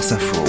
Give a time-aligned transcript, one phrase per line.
[0.00, 0.44] France Info.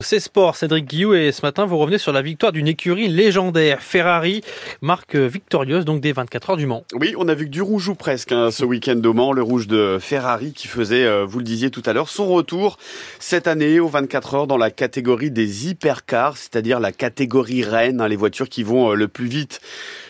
[0.00, 3.80] C'est sport, Cédric Guillou, et ce matin, vous revenez sur la victoire d'une écurie légendaire.
[3.80, 4.42] Ferrari,
[4.82, 6.84] marque victorieuse, donc des 24 heures du Mans.
[6.92, 9.42] Oui, on a vu que du rouge ou presque hein, ce week-end au Mans, le
[9.42, 12.76] rouge de Ferrari qui faisait, euh, vous le disiez tout à l'heure, son retour
[13.18, 18.08] cette année aux 24 heures dans la catégorie des hypercars, c'est-à-dire la catégorie reine, hein,
[18.08, 19.62] les voitures qui vont euh, le plus vite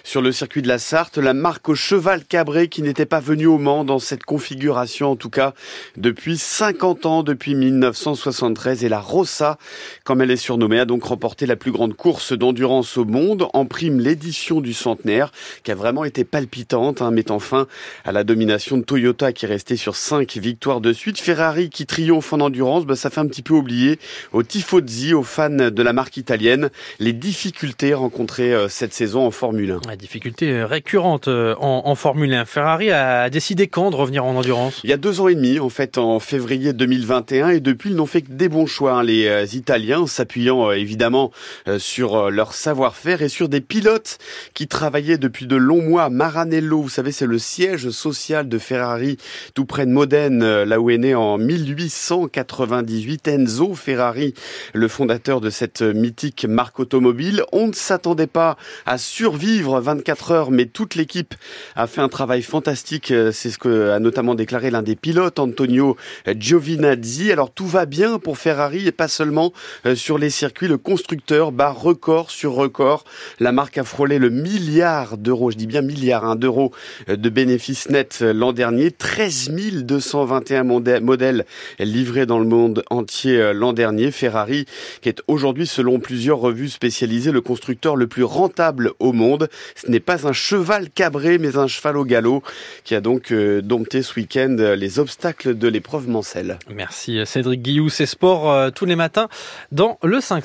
[0.05, 1.19] sur le circuit de la Sarthe.
[1.19, 5.17] La marque au cheval cabré qui n'était pas venue au Mans dans cette configuration, en
[5.17, 5.55] tout cas
[5.97, 9.59] depuis 50 ans, depuis 1973, et la Rossa
[10.05, 13.67] comme elle est surnommée, a donc remporté la plus grande course d'endurance au monde, en
[13.67, 17.67] prime l'édition du centenaire, qui a vraiment été palpitante, hein, mettant fin
[18.05, 21.21] à la domination de Toyota qui est restée sur cinq victoires de suite.
[21.21, 23.99] Ferrari qui triomphe en endurance, bah, ça fait un petit peu oublier
[24.33, 29.31] aux tifosi, aux fans de la marque italienne, les difficultés rencontrées euh, cette saison en
[29.31, 29.92] Formule 1.
[29.97, 32.45] Difficulté euh, récurrente euh, en, en Formule 1.
[32.45, 34.81] Ferrari a décidé quand de revenir en endurance?
[34.85, 37.97] Il y a deux ans et demi, en fait, en février 2021, et depuis, ils
[37.97, 41.31] n'ont fait que des bons choix, hein, les Italiens Italiens, s'appuyant euh, évidemment
[41.67, 44.19] euh, sur euh, leur savoir-faire et sur des pilotes
[44.53, 46.11] qui travaillaient depuis de longs mois.
[46.11, 49.17] Maranello, vous savez, c'est le siège social de Ferrari,
[49.55, 54.35] tout près de Modène, là où est né en 1898 Enzo Ferrari,
[54.75, 57.45] le fondateur de cette mythique marque automobile.
[57.53, 61.35] On ne s'attendait pas à survivre 24 heures, mais toute l'équipe
[61.77, 63.13] a fait un travail fantastique.
[63.33, 67.33] C'est ce que a notamment déclaré l'un des pilotes, Antonio Giovinazzi.
[67.33, 69.53] Alors tout va bien pour Ferrari et pas seulement
[69.87, 70.69] euh, sur les circuits.
[70.69, 73.05] Le constructeur bat record sur record.
[73.41, 76.73] La marque a frôlé le milliard d'euros, je dis bien milliard hein, d'euros
[77.09, 78.91] euh, de bénéfices nets euh, l'an dernier.
[78.91, 79.51] 13
[79.83, 81.45] 221 modèles
[81.79, 84.11] livrés dans le monde entier l'an dernier.
[84.11, 84.67] Ferrari,
[85.01, 89.49] qui est aujourd'hui, selon plusieurs revues spécialisées, le constructeur le plus rentable au monde.
[89.77, 92.43] Ce n'est pas un cheval cabré, mais un cheval au galop,
[92.85, 96.59] qui a donc dompté ce week-end les obstacles de l'épreuve Mancelle.
[96.75, 99.29] Merci Cédric Guillou, c'est sport tous les matins
[99.71, 100.43] dans le 5-7.